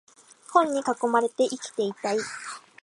[0.49, 2.17] 本に囲まれて生きていたい